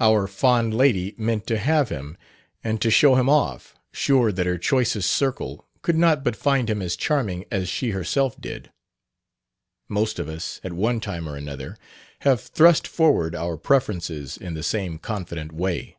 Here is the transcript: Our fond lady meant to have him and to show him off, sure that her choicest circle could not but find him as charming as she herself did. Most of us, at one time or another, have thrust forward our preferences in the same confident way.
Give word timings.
Our 0.00 0.26
fond 0.26 0.74
lady 0.76 1.14
meant 1.16 1.46
to 1.46 1.56
have 1.56 1.88
him 1.88 2.18
and 2.62 2.78
to 2.82 2.90
show 2.90 3.14
him 3.16 3.30
off, 3.30 3.74
sure 3.90 4.30
that 4.30 4.44
her 4.44 4.58
choicest 4.58 5.08
circle 5.08 5.66
could 5.80 5.96
not 5.96 6.22
but 6.22 6.36
find 6.36 6.68
him 6.68 6.82
as 6.82 6.94
charming 6.94 7.46
as 7.50 7.66
she 7.70 7.92
herself 7.92 8.38
did. 8.38 8.70
Most 9.88 10.18
of 10.18 10.28
us, 10.28 10.60
at 10.62 10.74
one 10.74 11.00
time 11.00 11.26
or 11.26 11.36
another, 11.36 11.78
have 12.18 12.42
thrust 12.42 12.86
forward 12.86 13.34
our 13.34 13.56
preferences 13.56 14.36
in 14.36 14.52
the 14.52 14.62
same 14.62 14.98
confident 14.98 15.52
way. 15.52 15.96